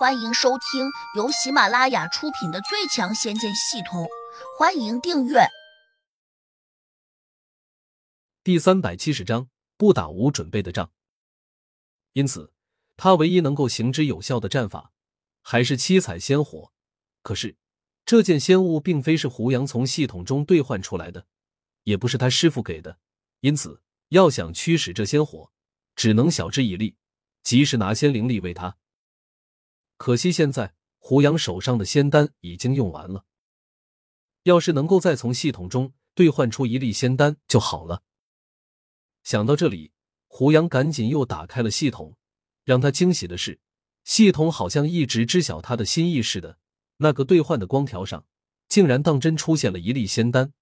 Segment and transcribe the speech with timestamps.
[0.00, 4.04] 欢迎收听由喜马拉雅出品的《最强仙剑系统》，
[4.58, 5.40] 欢迎订阅。
[8.42, 10.90] 第三百七十章：不打无准备的仗。
[12.14, 12.50] 因此，
[12.96, 14.94] 他唯一能够行之有效的战法
[15.42, 16.72] 还是七彩仙火。
[17.22, 17.58] 可是，
[18.06, 21.26] 这件仙物并非是胡杨从系统中兑换出来的，
[21.82, 22.98] 也不是他师傅给的，
[23.40, 25.52] 因此要想驱使这仙火，
[25.94, 26.96] 只能晓之以利，
[27.42, 28.78] 及时拿仙灵力喂他。
[30.00, 33.26] 可惜现在胡杨手上的仙丹已经用完了，
[34.44, 38.02] 要是能够再从系统中兑换出一粒仙丹就好了。
[39.22, 39.92] 想到这里，
[40.26, 42.16] 胡杨赶紧又打开了系统。
[42.64, 43.60] 让他惊喜的是，
[44.02, 46.56] 系统好像一直知晓他的心意似的，
[46.96, 48.24] 那个兑换的光条上
[48.70, 50.54] 竟然当真出现了一粒仙丹。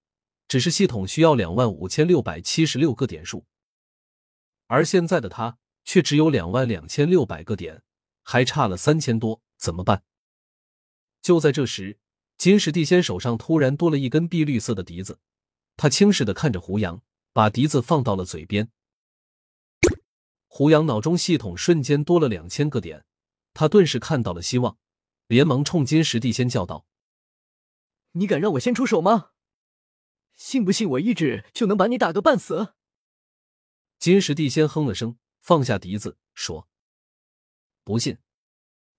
[0.49, 3.45] 只是系统需要两万五千六百七十六个点数，
[4.67, 7.83] 而现在的他却只有两万两千六百个点。
[8.31, 10.03] 还差了三千多，怎么办？
[11.19, 11.97] 就在这时，
[12.37, 15.19] 金石地仙手上突然多了一根碧绿色的笛子，
[15.75, 17.01] 他轻视的看着胡杨，
[17.33, 18.71] 把笛子放到了嘴边。
[20.45, 23.03] 胡杨脑中系统瞬间多了两千个点，
[23.55, 24.77] 他顿时看到了希望，
[25.25, 26.85] 连忙冲金石地仙叫道
[28.13, 29.31] ：“你敢让我先出手吗？
[30.35, 32.75] 信不信我一指就能把你打个半死？”
[33.97, 36.68] 金石地仙哼了声，放下笛子，说。
[37.89, 38.19] 不信，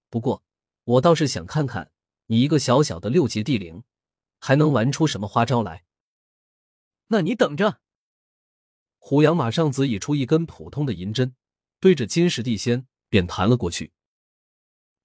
[0.09, 0.43] 不过
[0.83, 1.93] 我倒是想看看
[2.27, 3.85] 你一个小小的六级地灵，
[4.41, 5.85] 还能玩出什么花招来。
[7.07, 7.81] 那你等着！
[8.99, 11.37] 胡杨马上子以出一根普通的银针，
[11.79, 13.93] 对着金石地仙便弹了过去。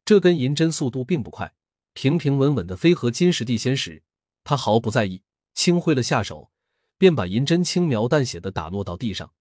[0.04, 1.54] 这根银针速度并不快，
[1.94, 4.02] 平平稳稳的飞和金石地仙时，
[4.44, 5.22] 他毫不在意，
[5.54, 6.50] 轻挥了下手，
[6.98, 9.32] 便把银针轻描淡写的打落到地上。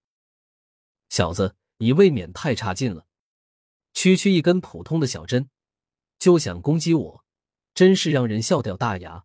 [1.08, 3.06] 小子，你未免太差劲了！
[4.04, 5.48] 区区一根普通的小针，
[6.18, 7.24] 就想攻击我，
[7.72, 9.24] 真是让人笑掉大牙。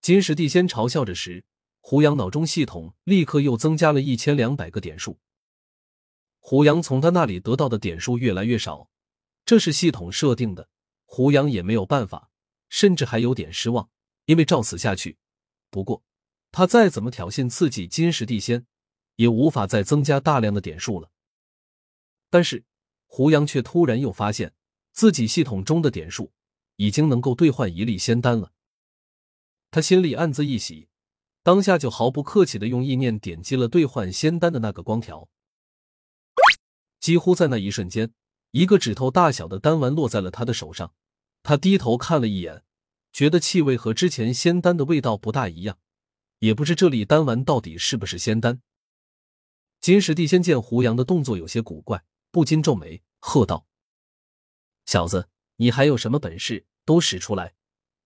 [0.00, 1.44] 金石地仙嘲笑着时，
[1.80, 5.18] 胡杨脑中系统立刻又增加了一千两百个点数。
[6.38, 8.88] 胡杨从他那里得到的点数越来越少，
[9.44, 10.68] 这是系统设定的，
[11.04, 12.30] 胡杨也没有办法，
[12.68, 13.90] 甚至还有点失望，
[14.26, 15.18] 因为照此下去，
[15.70, 16.04] 不过
[16.52, 18.64] 他再怎么挑衅刺激金石地仙，
[19.16, 21.10] 也无法再增加大量的点数了。
[22.30, 22.64] 但是。
[23.14, 24.54] 胡杨却突然又发现
[24.90, 26.32] 自己系统中的点数
[26.74, 28.50] 已经能够兑换一粒仙丹了，
[29.70, 30.88] 他心里暗自一喜，
[31.44, 35.28] 当下就毫不客气的用意念点击了兑换仙丹的那个光条。
[36.98, 38.12] 几乎在那一瞬间，
[38.50, 40.92] 一个指头大小的丹丸落在了他的手上。
[41.44, 42.64] 他低头看了一眼，
[43.12, 45.78] 觉得气味和之前仙丹的味道不大一样，
[46.40, 48.60] 也不知这粒丹丸到底是不是仙丹。
[49.80, 52.02] 金石帝仙见胡杨的动作有些古怪。
[52.34, 53.68] 不禁皱眉，喝道
[54.86, 57.54] ：“小子，你还有什么本事，都使出来，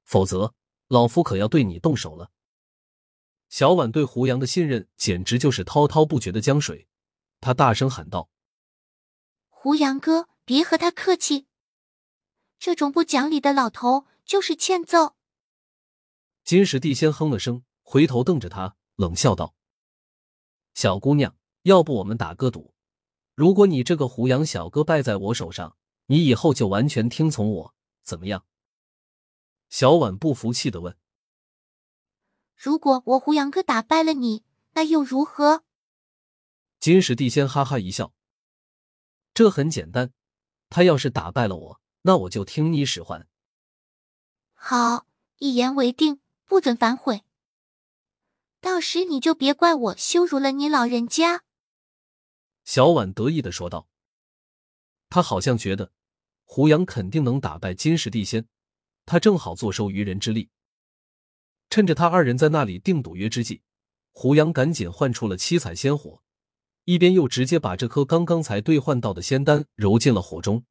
[0.04, 0.54] 否则
[0.88, 2.30] 老夫可要对你动手了。”
[3.48, 6.88] 小婉对胡杨的信任简直就是滔滔不绝的江水，
[7.40, 8.28] 他大声喊道
[9.48, 11.46] ：“胡杨哥，别和他客气，
[12.58, 15.16] 这种不讲理的老头就是欠揍。”
[16.44, 19.54] 金石帝先哼了声，回头瞪着他，冷笑道
[20.74, 22.74] ：“小姑娘，要不我们打个赌？”
[23.38, 25.76] 如果你这个胡杨小哥败在我手上，
[26.06, 28.44] 你以后就完全听从我，怎么样？
[29.70, 30.96] 小婉不服气的问。
[32.56, 35.62] 如果我胡杨哥打败了你，那又如何？
[36.80, 38.12] 金石地仙哈哈一笑。
[39.32, 40.10] 这很简单，
[40.68, 43.28] 他要是打败了我，那我就听你使唤。
[44.52, 45.06] 好，
[45.36, 47.22] 一言为定，不准反悔。
[48.60, 51.44] 到时你就别怪我羞辱了你老人家。
[52.68, 53.88] 小婉得意的说道
[55.08, 55.90] ：“他好像觉得
[56.44, 58.46] 胡杨肯定能打败金石地仙，
[59.06, 60.50] 他正好坐收渔人之利。
[61.70, 63.62] 趁着他二人在那里定赌约之际，
[64.12, 66.22] 胡杨赶紧唤出了七彩仙火，
[66.84, 70.66] 一边又直接把这颗刚刚才兑换到的仙丹揉进了火中。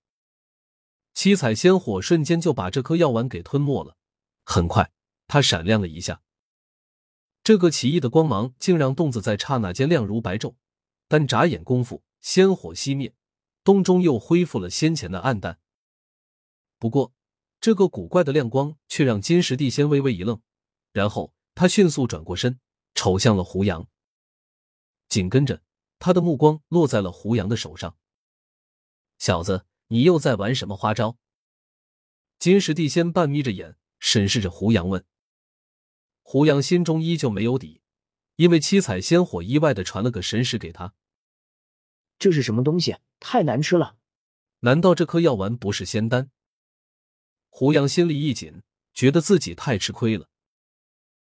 [1.15, 3.97] 七彩仙火瞬间就把这颗药丸给吞没了。
[4.45, 4.91] 很快，
[5.25, 6.21] 它闪亮了一下，
[7.43, 10.53] 这个奇异的光芒竟让洞子在刹那间亮如白昼。”
[11.07, 13.15] 但眨眼功夫，仙火熄灭，
[13.63, 15.59] 洞中又恢复了先前的暗淡。
[16.77, 17.13] 不过，
[17.61, 20.41] 这个古怪的亮光却让金石地仙微微一愣，
[20.91, 22.59] 然后他迅速转过身，
[22.93, 23.87] 瞅向了胡杨。
[25.07, 25.63] 紧跟着，
[25.97, 27.97] 他的目光落在了胡杨的手上。
[29.17, 31.17] 小子，你又在玩什么花招？
[32.37, 35.05] 金石地仙半眯着眼，审视着胡杨问。
[36.21, 37.81] 胡杨心中依旧没有底。
[38.35, 40.93] 因为七彩仙火意外的传了个神识给他，
[42.19, 42.97] 这是什么东西？
[43.19, 43.97] 太难吃了！
[44.59, 46.31] 难道这颗药丸不是仙丹？
[47.49, 50.29] 胡杨心里一紧，觉得自己太吃亏了。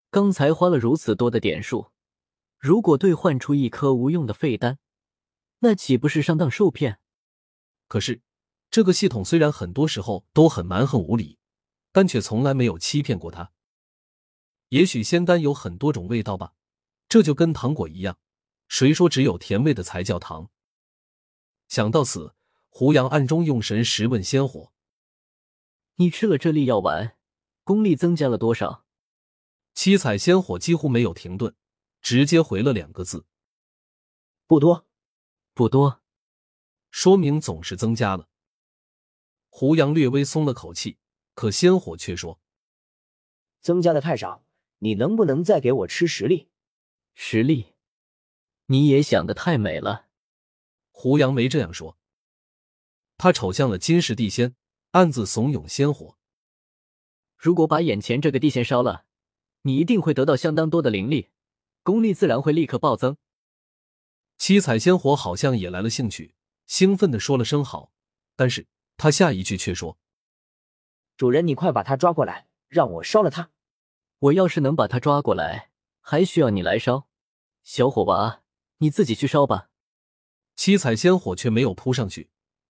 [0.10, 1.92] 刚才花了如此多的点数，
[2.58, 4.80] 如果兑换出一颗无用的废丹，
[5.60, 7.00] 那岂不是上当受骗？
[7.88, 8.22] 可是，
[8.72, 11.38] 这个系统虽然很多时候都很蛮横无理，
[11.92, 13.52] 但却从来没有欺骗过他。
[14.70, 16.54] 也许仙丹有很多种味道吧，
[17.08, 18.18] 这就跟糖果一样，
[18.68, 20.50] 谁说只有甜味的才叫糖？
[21.76, 22.34] 想到此，
[22.70, 24.72] 胡杨暗中用神识问仙火
[26.00, 27.18] ：“你吃了这粒药丸，
[27.66, 28.86] 功力增加了多少？”
[29.76, 31.54] 七彩仙火几乎没有停顿，
[32.02, 33.26] 直接回了两个字
[34.48, 34.88] ：“不多，
[35.54, 36.02] 不多。”
[36.92, 38.30] 说明总是增加了。
[39.50, 40.98] 胡杨略微松了口气，
[41.34, 42.40] 可仙火却说
[43.60, 44.46] ：“增加的太少，
[44.78, 46.48] 你能不能再给我吃十粒？
[47.16, 47.74] 十粒？
[48.68, 50.04] 你也想的太美了。”
[50.98, 51.98] 胡杨梅这样说，
[53.18, 54.56] 他瞅向了金石地仙，
[54.92, 56.18] 暗自怂恿仙火
[57.38, 59.06] ：“如果把眼前这个地仙烧了，
[59.64, 61.32] 你一定会得到相当多的灵力，
[61.84, 63.18] 功力自然会立刻暴增。”
[64.40, 66.34] 七彩仙火好像也来了兴趣。
[66.66, 67.92] 兴奋的说了声好，
[68.38, 68.66] 但是
[68.96, 70.00] 他下一句却说
[71.18, 73.52] ：“主人，你快把他抓过来，让我烧了他。
[74.20, 77.10] 我要是能把他抓过来，还需要你来烧？
[77.64, 78.44] 小火娃，
[78.78, 79.70] 你自己去烧吧。”
[80.56, 82.30] 七彩仙火却没有扑上去，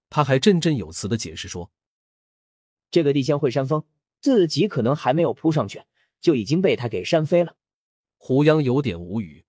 [0.09, 1.71] 他还振振有词的解释说
[2.91, 3.85] ：“这个地仙会扇风，
[4.21, 5.83] 自己可能还没有扑上去，
[6.19, 7.55] 就已经被他给扇飞了。”
[8.17, 9.45] 胡杨有点无语。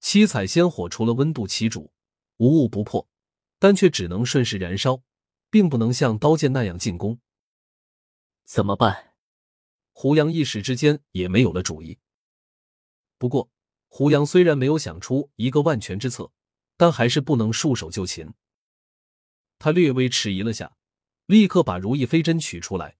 [0.00, 1.92] 七彩仙火除了温度其主，
[2.38, 3.06] 无物不破。
[3.62, 5.02] 但却只能顺势燃烧，
[5.50, 7.20] 并不能像刀剑那样进攻。
[8.46, 9.12] 怎么办？
[9.92, 11.98] 胡杨一时之间也没有了主意。
[13.18, 13.50] 不过，
[13.88, 16.32] 胡杨虽然没有想出一个万全之策，
[16.80, 18.32] 但还是不能束手就擒。
[19.58, 20.78] 他略微迟疑了下，
[21.26, 22.96] 立刻把如意飞针取出来，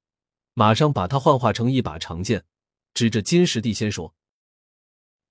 [0.53, 2.45] 马上把它幻化成一把长剑，
[2.93, 4.15] 指着金石地仙说：“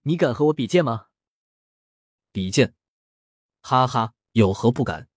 [0.02, 1.10] 你敢和我比剑吗？”
[2.34, 2.74] 比剑？
[3.62, 5.10] 哈哈，有何不敢？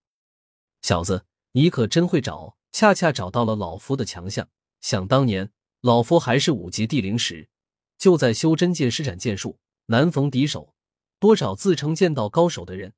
[0.83, 4.47] 小子，你可真会找，恰恰找到了老夫的强项。
[4.79, 5.51] 想当年，
[5.81, 7.49] 老夫还是五级地灵时，
[7.97, 9.57] 就在修真界施展剑术，
[9.87, 10.75] 难逢敌手，
[11.17, 12.93] 多少自称剑道高手的人，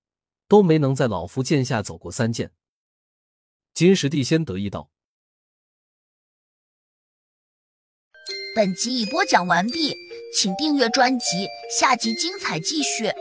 [0.47, 2.51] 都没能在老夫剑下走过三剑。
[3.74, 4.92] 金石地仙得意道
[8.56, 9.95] ：“本集已播讲完毕，
[10.33, 11.47] 请订阅专辑，
[11.77, 13.12] 下集精彩继续。”